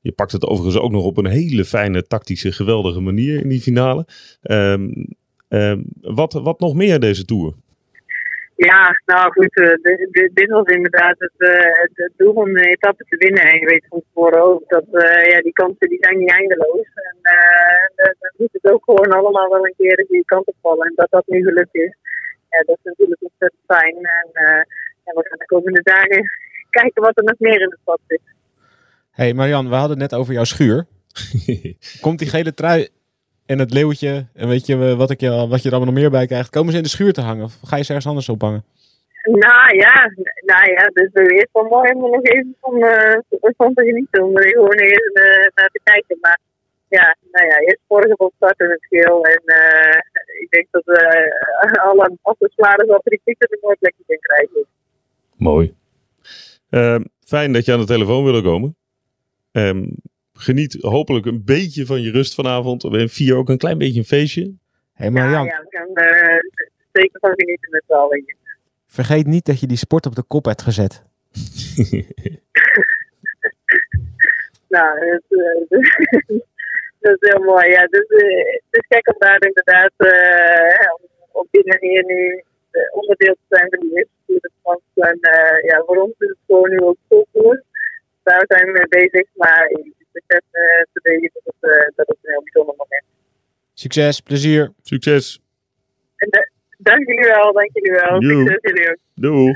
[0.00, 3.60] Je pakt het overigens ook nog op een hele fijne, tactische, geweldige manier in die
[3.60, 4.06] finale.
[4.42, 4.88] Ehm,
[5.48, 7.54] ehm, wat, wat nog meer deze Tour?
[8.56, 13.16] Ja, nou goed, eh, dit, was inderdaad het, eh, het, doel om de etappe te
[13.16, 13.42] winnen.
[13.42, 16.88] En je weet van tevoren ook dat eh, ja, die kansen die zijn niet eindeloos.
[16.94, 20.86] En eh, dan, moet het ook gewoon allemaal wel een keer goede kant op vallen.
[20.86, 21.94] En dat dat nu gelukt is,
[22.50, 23.96] ja, dat is natuurlijk ontzettend fijn.
[25.04, 26.22] En we gaan de komende dagen
[26.78, 28.20] kijken wat er nog meer in het pad zit.
[29.16, 30.86] Hey Marian, we hadden het net over jouw schuur.
[32.04, 32.88] Komt die gele trui
[33.46, 36.10] en het leeuwtje en weet je wat, ik je, wat je er allemaal nog meer
[36.10, 38.28] bij krijgt, komen ze in de schuur te hangen of ga je ze ergens anders
[38.28, 38.64] ophangen?
[39.22, 40.12] Nou ja,
[40.44, 43.18] nou ja, dus het is wel mooi om er nog even van, eh,
[43.56, 44.24] van te genieten.
[44.24, 46.18] Om er gewoon even eh, naar te kijken.
[46.20, 46.38] Maar
[46.88, 49.24] ja, nou ja, eerst morgen van start in het geel.
[49.24, 49.98] En eh,
[50.40, 51.00] ik denk dat we
[51.82, 54.66] alle afgeslagen atletieken er mooi plekje in krijgen.
[55.36, 55.74] Mooi.
[56.70, 58.76] Ehm, fijn dat je aan de telefoon wilde komen.
[59.56, 59.86] Ehm,
[60.32, 62.82] geniet hopelijk een beetje van je rust vanavond.
[62.82, 64.54] We vier ook een klein beetje een feestje.
[64.92, 66.50] hey Ja, Marian, ja, we gaan er
[66.92, 68.34] zeker van genieten met z'n allen.
[68.86, 71.02] vergeet niet dat je die sport op de kop hebt gezet.
[74.68, 75.78] Nou, dat, eh,
[77.00, 77.70] dat is heel mooi.
[77.70, 82.42] Ja, dus, eh, het is gek om daar inderdaad eh, om op die manier nu
[82.70, 84.84] eh, onderdeel te zijn van die eerste France.
[84.94, 87.64] En eh, ja, voor ons is het gewoon nu ook volkomen.
[88.26, 89.26] Daar zijn we mee bezig.
[89.34, 93.04] Maar ik besef eh, te weten dat het, eh, dat het een heel bijzonder moment
[93.08, 93.14] is.
[93.82, 94.72] Succes, plezier.
[94.82, 95.40] Succes.
[96.16, 98.22] En da- dank jullie wel, dank jullie wel.
[98.22, 98.38] Jo.
[98.38, 98.96] Succes jullie ook.
[99.14, 99.54] Doei.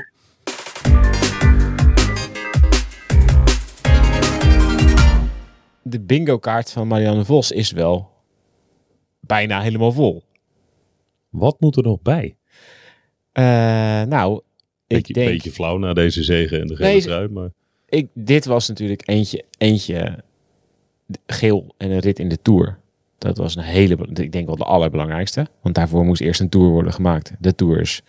[5.83, 8.09] De bingo kaart van Marianne Vos is wel
[9.19, 10.23] bijna helemaal vol.
[11.29, 12.37] Wat moet er nog bij?
[13.31, 13.43] Eh,
[14.03, 14.43] nou, ik
[14.87, 15.29] Beetje, denk...
[15.29, 17.49] beetje flauw na deze zegen en de gele Nee, trui, maar
[17.91, 20.23] Ik, dit was natuurlijk eentje, eentje
[21.25, 22.77] geel en een rit in de Tour.
[23.17, 25.47] Dat was een hele, ik denk wel de allerbelangrijkste.
[25.61, 27.31] Want daarvoor moest eerst een Tour worden gemaakt.
[27.39, 28.01] De Tour is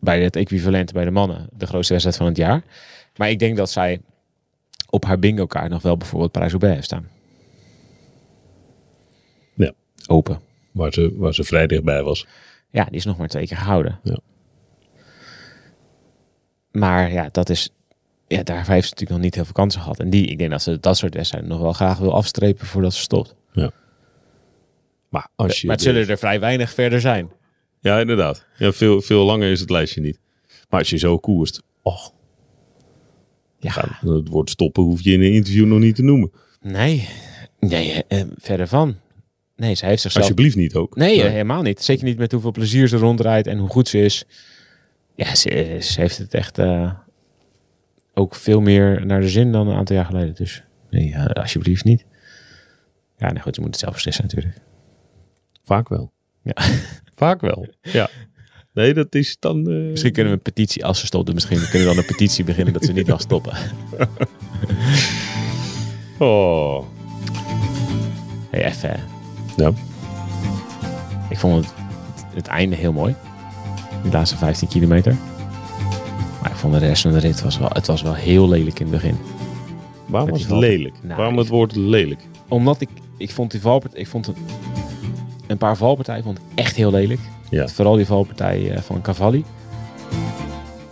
[0.00, 2.64] bij het equivalent bij de mannen de grootste wedstrijd van het jaar.
[3.16, 4.00] Maar ik denk dat zij
[4.90, 7.08] op haar bingo kaart nog wel bijvoorbeeld Parijs-Roubaix heeft staan.
[9.54, 9.72] Ja.
[10.06, 10.40] Open.
[10.72, 12.26] waar ze, waar ze vrij dichtbij was.
[12.70, 14.00] Ja, die is nog maar twee keer gehouden.
[14.02, 14.18] Ja.
[16.70, 17.70] Maar ja, dat is.
[18.28, 19.98] Ja, daar heeft ze natuurlijk nog niet heel veel kansen gehad.
[20.00, 22.94] En die, ik denk dat ze dat soort wedstrijden nog wel graag wil afstrepen voordat
[22.94, 23.34] ze stopt.
[25.08, 27.30] Maar als je maar het zullen er vrij weinig verder zijn.
[27.80, 28.46] Ja, inderdaad.
[28.56, 30.20] Ja, veel, veel langer is het lijstje niet.
[30.68, 32.12] Maar als je zo koerst, och,
[33.58, 36.30] Ja, het woord stoppen hoef je in een interview nog niet te noemen.
[36.60, 37.08] nee.
[37.60, 38.96] Nee, eh, eh, verder van.
[39.56, 40.24] Nee, ze heeft zichzelf...
[40.24, 40.96] Alsjeblieft niet ook.
[40.96, 41.82] Nee, helemaal niet.
[41.82, 44.24] Zeker niet met hoeveel plezier ze rondrijdt en hoe goed ze is.
[45.14, 46.92] Ja, ze, ze heeft het echt eh,
[48.18, 50.34] ook veel meer naar de zin dan een aantal jaar geleden.
[50.34, 52.04] Dus nee, alsjeblieft niet.
[53.16, 54.56] Ja, nou goed, ze moet het zelf beslissen natuurlijk.
[55.64, 56.12] Vaak wel.
[56.42, 56.54] Ja.
[57.22, 57.66] Vaak wel.
[57.80, 58.08] Ja.
[58.72, 59.70] Nee, dat is dan...
[59.70, 62.44] eh, Misschien kunnen we een petitie, als ze stopt, misschien kunnen we dan een petitie
[62.44, 63.56] beginnen dat ze niet mag stoppen.
[66.18, 66.84] Oh.
[68.50, 69.00] Hey, even.
[69.56, 69.72] Ja.
[71.30, 71.74] Ik vond het,
[72.34, 73.14] het einde heel mooi.
[74.02, 75.16] Die laatste 15 kilometer.
[76.46, 78.80] Maar ik vond de rest van de rit was wel, het was wel heel lelijk
[78.80, 79.16] in het begin.
[80.06, 80.94] Waarom was het lelijk?
[81.02, 82.20] Nou, Waarom het woord lelijk?
[82.48, 84.34] Omdat ik, ik vond die valpartij, ik vond een,
[85.46, 87.20] een paar valpartijen vond ik echt heel lelijk.
[87.50, 87.68] Ja.
[87.68, 89.44] Vooral die valpartij eh, van Cavalli.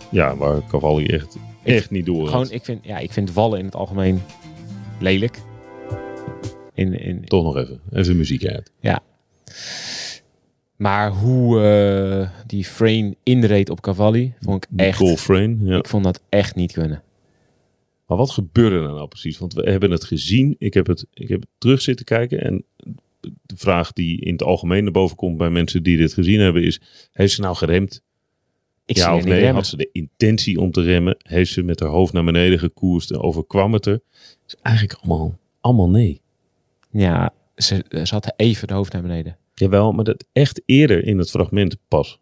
[0.09, 3.65] Ja, waar Cavalli echt, echt niet door Gewoon, ik vind, ja, ik vind vallen in
[3.65, 4.21] het algemeen
[4.99, 5.39] lelijk.
[6.73, 7.79] In, in, Toch nog even.
[7.91, 8.71] Even muziek uit.
[10.75, 14.99] Maar hoe eh, die frame inreed op Cavalli, vond ik echt...
[14.99, 15.57] Nicole Frame.
[15.59, 15.77] Ja.
[15.77, 17.03] Ik vond dat echt niet kunnen.
[18.07, 19.37] Maar wat gebeurde er nou precies?
[19.37, 20.55] Want we hebben het gezien.
[20.59, 22.41] Ik heb het, ik heb het terug zitten kijken.
[22.41, 22.65] En
[23.21, 26.63] de vraag die in het algemeen naar boven komt bij mensen die dit gezien hebben
[26.63, 26.81] is...
[27.11, 28.01] Heeft ze nou geremd?
[28.85, 29.33] Ik ja of nee?
[29.33, 29.55] remmen.
[29.55, 31.17] Had ze de intentie om te remmen?
[31.21, 34.01] Heeft ze met haar hoofd naar beneden gekoerst en overkwam het er?
[34.47, 36.21] is eigenlijk allemaal, allemaal nee.
[36.91, 39.37] Ja, ze, ze had even de hoofd naar beneden.
[39.55, 42.19] Jawel, maar dat echt eerder in het fragment pas.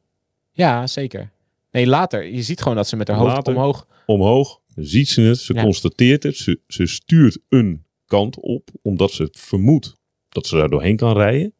[0.52, 1.32] Ja, zeker.
[1.72, 2.26] Nee, later.
[2.26, 3.56] Je ziet gewoon dat ze met haar hoofd Later.
[3.56, 3.88] omhoog...
[4.06, 5.64] Omhoog, ziet ze het, ze Ja.
[5.64, 9.96] constateert het, ze, ze stuurt een kant op, omdat ze vermoedt
[10.30, 11.54] dat ze daar doorheen kan rijden.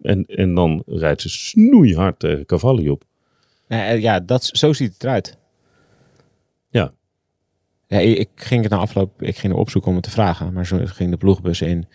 [0.00, 3.04] En, en dan rijdt ze snoeihard tegen Cavalli op.
[3.68, 5.36] Eh, ja, dat, zo ziet het eruit.
[6.70, 6.92] Ja.
[7.86, 10.52] Ja, ik, ik ging het na afloop, ik ging er opzoeken om het te vragen,
[10.52, 11.86] maar zo ging de ploegbus in.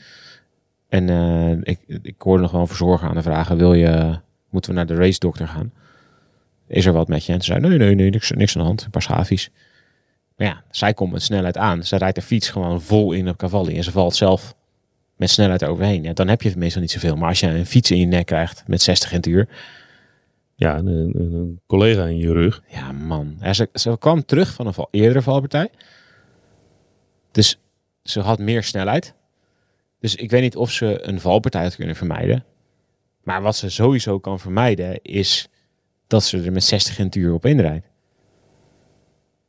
[0.93, 4.71] En eh, ik, ik hoorde nog wel een verzorger aan de vragen, wil je, moeten
[4.71, 5.73] we naar de race dokter gaan?
[6.67, 7.33] Is er wat met je?
[7.33, 9.49] En ze zei, nee, nee, nee, niks, niks aan de hand, een paar schafies.
[10.35, 11.83] Maar ja, zij komt met snelheid aan.
[11.83, 14.55] Ze rijdt de fiets gewoon vol in op Cavalli en ze valt zelf
[15.15, 16.03] met snelheid overheen.
[16.03, 17.15] Ja, dan heb je meestal niet zoveel.
[17.15, 19.47] Maar als je een fiets in je nek krijgt met 60 in het uur,
[20.55, 22.63] Ja, een, een, een collega in je rug.
[22.67, 23.37] Ja, man.
[23.39, 25.69] Ja, ze, ze kwam terug van een val, eerdere valpartij.
[27.31, 27.59] Dus
[28.03, 29.13] ze had meer snelheid.
[30.03, 32.45] Dus ik weet niet of ze een valpartij had kunnen vermijden.
[33.21, 35.47] Maar wat ze sowieso kan vermijden is
[36.07, 37.87] dat ze er met 60 in het uur op inrijdt.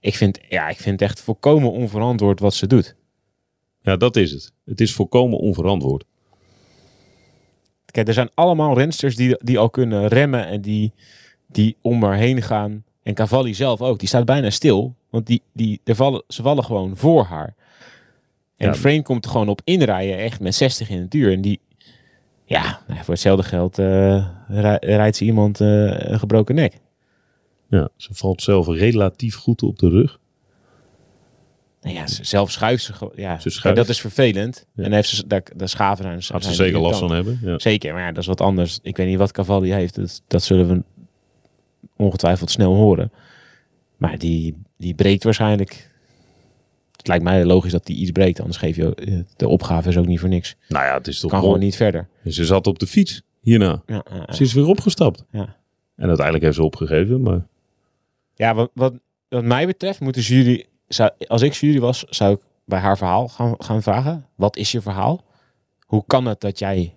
[0.00, 2.96] Ik vind, ja, ik vind het echt volkomen onverantwoord wat ze doet.
[3.80, 4.52] Ja, dat is het.
[4.64, 6.04] Het is volkomen onverantwoord.
[7.84, 10.92] Kijk, er zijn allemaal rensters die, die al kunnen remmen en die,
[11.46, 12.84] die om haar heen gaan.
[13.02, 13.98] En Cavalli zelf ook.
[13.98, 14.94] Die staat bijna stil.
[15.10, 17.54] Want die, die, er vallen, ze vallen gewoon voor haar.
[18.56, 18.74] En Ja.
[18.74, 20.18] Frame komt er gewoon op inrijden.
[20.18, 21.32] Echt met 60 in het uur.
[21.32, 21.60] En die...
[22.44, 25.68] Ja, nou, voor hetzelfde geld eh, rij- rijdt ze iemand eh,
[26.10, 26.78] een gebroken nek.
[27.68, 30.18] Ja, ze valt zelf relatief goed op de rug.
[31.80, 33.12] Nou ja, ze- zelf schuift ze gewoon.
[33.16, 33.78] Ja, Ze schuift.
[33.78, 34.66] Dat is vervelend.
[34.74, 34.84] Ja.
[34.84, 36.18] En heeft ze, daar, daar schaven aan.
[36.28, 37.38] Had ze zeker last van hebben.
[37.42, 37.58] Ja.
[37.58, 38.78] Zeker, maar ja, dat is wat anders.
[38.82, 39.94] Ik weet niet wat Cavalli heeft.
[39.94, 40.82] Dat, dat zullen we
[41.96, 43.12] ongetwijfeld snel horen.
[43.96, 45.92] Maar die, die breekt waarschijnlijk.
[47.04, 48.40] Het lijkt mij logisch dat die iets breekt.
[48.40, 50.56] Anders geef je eh, de opgave is ook niet voor niks.
[50.68, 52.08] Nou ja, het is toch Kan gewoon niet verder.
[52.26, 53.82] Ze zat op de fiets hierna.
[53.86, 54.32] Ja, ja, ja.
[54.32, 55.24] Ze is weer opgestapt.
[55.30, 55.56] Ja.
[55.96, 57.46] En uiteindelijk heeft ze opgegeven, maar
[58.34, 58.94] Ja, wat, wat,
[59.28, 62.96] wat mij betreft moet de jury zou, als ik jury was, zou ik bij haar
[62.96, 64.26] verhaal gaan, gaan vragen.
[64.34, 65.24] Wat is je verhaal?
[65.86, 66.94] Hoe kan het dat jij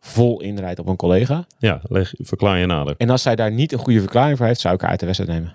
[0.00, 1.46] vol inrijdt op een collega?
[1.58, 2.94] Ja, leg, verklaar je nader.
[2.98, 5.06] En als zij daar niet een goede verklaring voor heeft, zou ik haar uit de
[5.06, 5.54] wedstrijd nemen.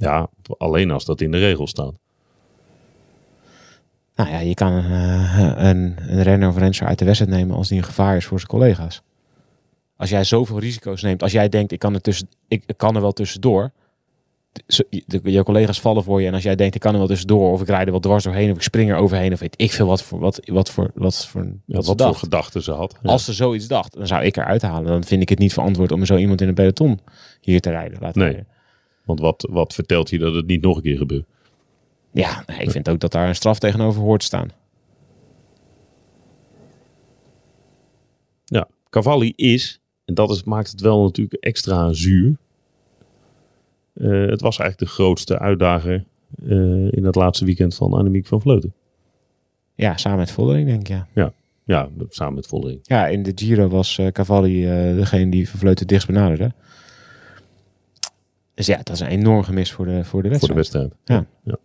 [0.00, 1.92] Ja, alleen als dat in de regels staat.
[4.16, 7.68] Nou ja, je kan eh, een, een renner of renster uit de wedstrijd nemen als
[7.68, 9.02] die een gevaar is voor zijn collega's.
[9.96, 12.94] Als jij zoveel risico's neemt, als jij denkt ik kan er, tussen, ik, ik kan
[12.94, 13.70] er wel tussendoor.
[14.66, 17.06] Je- de- je collega's vallen voor je en als jij denkt ik kan er wel
[17.08, 19.54] tussendoor of ik rijd er wel dwars doorheen of ik spring er overheen of weet
[19.60, 22.18] ik veel wat voor wat, wat voor wat voor Ja, wat wat ze voor dacht.
[22.18, 22.98] gedachten ze had.
[23.02, 23.10] Ja.
[23.10, 24.84] Als ze zoiets dacht, dan zou ik eruit halen.
[24.84, 27.00] Dan vind ik het niet verantwoord om zo iemand in een peloton
[27.40, 27.98] hier te rijden.
[28.00, 28.30] Laten Nee.
[28.30, 28.46] rijden.
[29.16, 31.24] Want wat, wat vertelt je dat het niet nog een keer gebeurt?
[32.12, 34.48] Ja, nee, ik vind ook dat daar een straf tegenover hoort te staan.
[38.44, 42.36] Ja, Cavalli is, en dat is, maakt het wel natuurlijk extra zuur.
[43.92, 46.04] Eh, het was eigenlijk de grootste uitdager
[46.44, 48.74] eh, in het laatste weekend van Annemiek van Vleuten.
[49.74, 51.32] Ja, samen met Vollering denk ik, ja.
[51.64, 52.80] Ja, samen met Vollering.
[52.82, 54.62] Ja, in de Giro was eh, Cavalli
[54.94, 56.52] degene die Van Vleuten dichtst benaderde.
[58.60, 60.54] Dus ja, dat is een enorm gemis voor de, voor de Voor de wedstrijd.
[60.54, 60.92] wedstrijd.
[61.44, 61.56] Ja.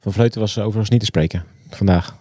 [0.00, 2.16] Van Vleuten was eh, overigens niet te spreken vandaag.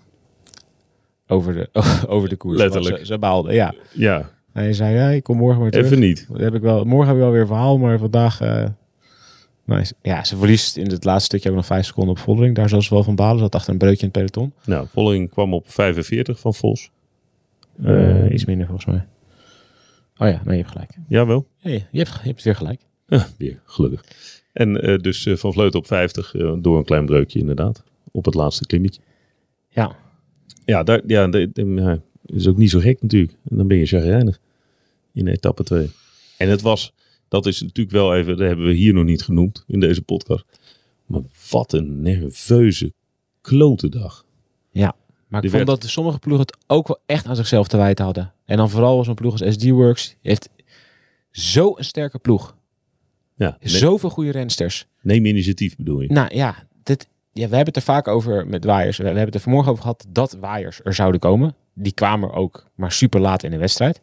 [1.28, 1.70] Over de,
[2.08, 2.58] over de koers.
[2.58, 2.98] Letterlijk.
[2.98, 3.74] Ze, ze baalde, ja.
[3.94, 5.86] Ja, Hij zei, ja, ik kom morgen maar terug.
[5.86, 6.26] even niet.
[6.30, 8.42] Dat heb ik wel, morgen heb ik wel weer een verhaal, maar vandaag...
[8.42, 8.66] eh,
[9.66, 9.94] nice.
[10.02, 12.56] Ja, ze verliest in het laatste stukje ook nog vijf seconden op Vollering.
[12.56, 13.36] Daar zal ze wel van balen.
[13.38, 14.54] Ze zat achter een breukje in het peloton.
[14.66, 16.92] Nou, Vollering kwam op 45 van Vos.
[17.84, 19.08] Eh, iets minder volgens mij.
[20.18, 20.92] Oh ja, nee, je hebt gelijk.
[21.08, 21.48] Jawel.
[21.58, 22.82] Ja, je, je, hebt, je hebt weer gelijk.
[23.12, 24.04] Ja, weer, gelukkig.
[24.54, 27.84] En eh, dus eh, Van Vleuten op 50 eh, door een klein breukje inderdaad.
[28.12, 29.02] Op het laatste klimmetje.
[29.70, 29.96] Ja,
[30.66, 33.34] Ja, daar, ja, de, de- ja, is ook niet zo gek natuurlijk.
[33.50, 34.40] En dan ben je chagrijnig
[35.14, 35.90] in etappe 2.
[36.38, 36.94] En het was,
[37.28, 40.46] dat is natuurlijk wel even, dat hebben we hier nog niet genoemd in deze podcast.
[41.06, 42.94] Maar wat een nerveuze
[43.42, 44.26] klote dag.
[44.72, 47.78] maar ik Die vond werd- dat sommige ploegen het ook wel echt aan zichzelf te
[47.78, 48.34] wijten hadden.
[48.46, 50.16] En dan vooral zo'n ploeg als SD Works.
[50.22, 50.50] heeft
[51.32, 52.56] zo'n sterke ploeg.
[53.42, 54.86] Ja, Zoveel goede rensters.
[55.02, 56.12] neem initiatief bedoel je.
[56.12, 58.98] Nou ja, dit, ja, we hebben het er vaak over met waaiers.
[58.98, 61.56] We, we hebben het er vanmorgen over gehad dat waaiers er zouden komen.
[61.74, 64.02] Die kwamen er ook, maar super laat in de wedstrijd.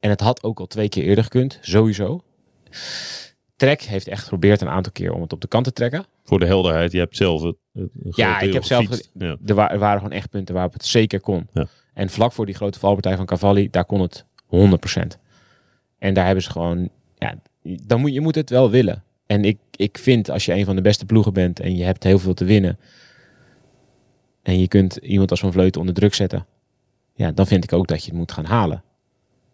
[0.00, 2.22] En het had ook al twee keer eerder gekund, sowieso.
[3.56, 6.04] Trek heeft echt geprobeerd een aantal keer om het op de kant te trekken.
[6.24, 8.86] Voor de helderheid, je hebt zelf het, het Ja, ik heb zelf.
[9.18, 9.36] Ja.
[9.46, 11.48] Er, wa- er waren gewoon echt punten waarop het zeker kon.
[11.52, 11.66] Ja.
[11.94, 15.18] En vlak voor die grote valpartij van Cavalli, daar kon het 100%.
[15.98, 19.04] En daar hebben ze gewoon, ja, dan moet je moet het wel willen.
[19.26, 22.04] En ik, ik vind als je een van de beste ploegen bent en je hebt
[22.04, 22.78] heel veel te winnen.
[24.42, 26.46] En je kunt iemand als Van Vleuten onder druk zetten.
[27.14, 28.82] Ja, dan vind ik ook dat je het moet gaan halen.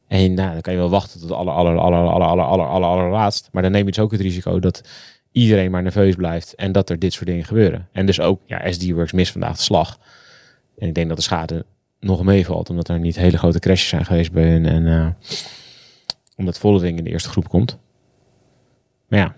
[0.08, 2.66] En nou, dan kan je wel wachten tot de aller, aller, aller, aller, aller, aller,
[2.66, 3.48] aller, allerlaatst.
[3.52, 4.88] Maar dan neem je dus ook het risico dat
[5.32, 6.54] iedereen maar nerveus blijft.
[6.54, 7.88] En dat er dit soort dingen gebeuren.
[7.92, 9.98] En dus ook, ja, SD Works mist vandaag de slag.
[10.78, 11.64] En ik denk dat de schade
[12.00, 12.70] nog meevalt.
[12.70, 14.62] Omdat er niet hele grote crashes zijn geweest bij.
[14.62, 15.08] En eh,
[16.36, 17.78] omdat Vollering in de eerste groep komt.
[19.08, 19.36] Maar ja,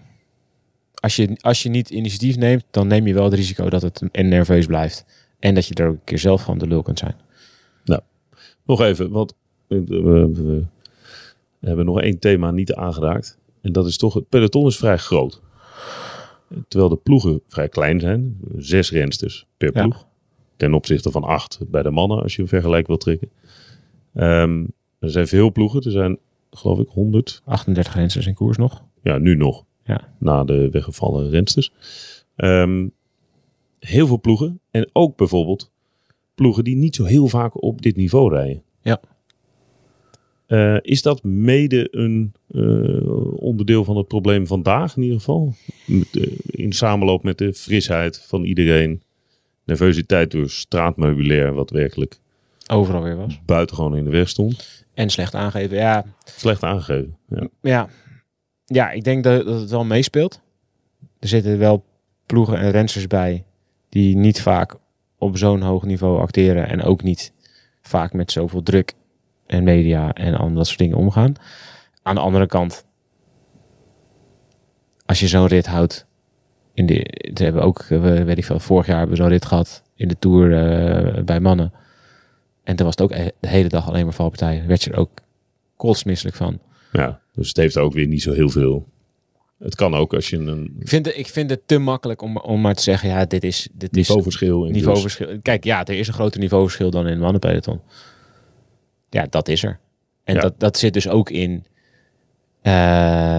[0.94, 4.02] als je, als je niet initiatief neemt, dan neem je wel het risico dat het
[4.12, 5.04] en nerveus blijft.
[5.38, 7.14] En dat je er ook een keer zelf van de lul kunt zijn.
[8.64, 9.34] Nog even, want
[9.68, 10.30] eh, we,
[11.58, 13.38] we hebben nog één thema niet aangeraakt.
[13.62, 15.40] En dat is toch, het peloton is vrij groot.
[16.68, 18.38] Terwijl de ploegen vrij klein zijn.
[18.56, 19.82] Zes rensters per Ja.
[19.82, 20.06] ploeg.
[20.56, 23.30] Ten opzichte van acht bij de mannen, als je een vergelijk wilt trekken.
[24.14, 24.64] Ehm,
[24.98, 25.82] er zijn veel ploegen.
[25.82, 26.18] Er zijn,
[26.50, 27.42] geloof ik, 100.
[27.44, 28.84] 38 rensters in koers nog.
[29.02, 29.64] Ja, nu nog.
[29.84, 30.08] Ja.
[30.18, 31.72] Na de weggevallen rensters.
[32.36, 32.88] Ehm,
[33.78, 34.60] heel veel ploegen.
[34.70, 35.70] En ook bijvoorbeeld
[36.34, 38.62] ploegen die niet zo heel vaak op dit niveau rijden.
[38.82, 39.00] Ja.
[40.46, 45.54] Eh, is dat mede een eh, onderdeel van het probleem vandaag in ieder geval?
[45.86, 49.02] Met, eh, in samenloop met de frisheid van iedereen.
[49.64, 52.20] Nervositeit door straatmeubilair, wat werkelijk
[52.66, 53.40] Overal weer was.
[53.44, 54.84] buitengewoon in de weg stond.
[54.94, 55.76] En slecht aangeven.
[55.76, 57.16] Ja, Slecht aangegeven.
[57.28, 57.48] Ja.
[57.62, 57.88] Ja,
[58.70, 60.40] ja ik denk dat, dat het wel meespeelt.
[61.18, 61.84] Er zitten wel
[62.26, 63.44] ploegen en rensters bij
[63.88, 64.76] die niet vaak
[65.18, 67.32] op zo'n hoog niveau acteren en ook niet
[67.82, 68.94] vaak met zoveel druk
[69.46, 71.34] en media en al dat soort dingen omgaan.
[72.02, 72.84] Aan de andere kant,
[75.06, 76.06] als je zo'n rit houdt,
[76.74, 79.44] in de, we hebben ook, eh, weet ik veel, vorig jaar hebben we zo'n rit
[79.44, 81.72] gehad in de Tour eh, bij mannen.
[82.62, 84.66] En toen was het ook e- de hele dag alleen maar valpartijen.
[84.66, 85.10] Werd je er ook
[85.76, 86.58] kotsmisselijk van.
[86.92, 88.88] Ja, dus het heeft ook weer niet zo heel veel.
[89.58, 92.36] Het kan ook als je een Ik vind, het, ik vind het te makkelijk om,
[92.36, 95.38] om maar te zeggen, ja, dit is, dit is niveauverschil in niveauverschil.
[95.42, 97.80] Kijk, ja, er is een groter niveauverschil dan in een mannenpeloton.
[99.10, 99.78] Ja, dat is er.
[100.24, 100.40] En Ja.
[100.40, 101.64] dat, dat zit dus ook in
[102.62, 102.72] Eh,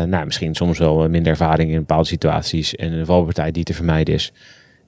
[0.04, 4.14] nou, misschien soms wel minder ervaring in bepaalde situaties en een valpartij die te vermijden
[4.14, 4.32] is.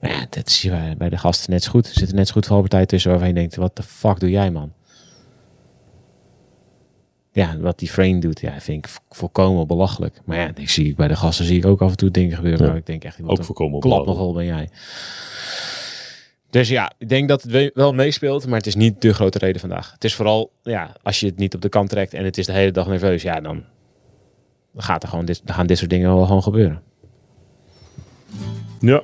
[0.00, 1.86] Maar ja, dat zie je bij- de gasten net zo goed.
[1.86, 4.50] Er zitten net zo goed valpartijen tussen waarvan je denkt, wat de fuck doe jij
[4.50, 4.72] man?
[7.34, 10.20] Ja, wat die frame doet, ja, vind ik volkomen belachelijk.
[10.24, 12.36] Maar ja, die zie ik bij de gasten zie ik ook af en toe dingen
[12.36, 12.66] gebeuren.
[12.66, 12.74] Ja.
[12.74, 14.68] ik denk echt, Ook een voorkomen klap nogal ben jij.
[16.50, 19.38] Dus ja, ik denk dat het we- wel meespeelt, maar het is niet de grote
[19.38, 19.92] reden vandaag.
[19.92, 22.46] Het is vooral, ja, als je het niet op de kant trekt en het is
[22.46, 23.64] de hele dag nerveus, ja, dan
[24.76, 26.82] gaat er gewoon dit, gaan dit soort dingen wel gewoon gebeuren.
[28.80, 29.02] Ja.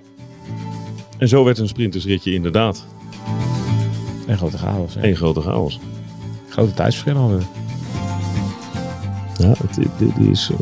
[1.18, 2.86] En zo werd een sprintersritje inderdaad
[4.26, 4.96] Een grote chaos.
[4.96, 5.78] één grote chaos.
[6.48, 7.44] Grote tijdsverschillen hadden we.
[9.42, 9.54] Ja,
[10.18, 10.58] er is eh,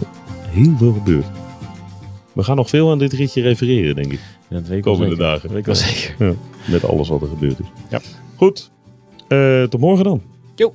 [0.49, 1.27] heel veel gebeurd.
[2.33, 4.21] We gaan nog veel aan dit ritje refereren, denk ik.
[4.49, 5.29] Ja, dat weet ik wel Komende zeker.
[5.31, 5.43] dagen.
[5.43, 6.27] Dat weet ik wel zeker.
[6.27, 6.35] Ja,
[6.73, 7.67] met alles wat er gebeurd is.
[7.89, 8.01] Ja.
[8.37, 8.71] Goed.
[9.29, 10.23] Eh, tot morgen dan.
[10.55, 10.73] Jo.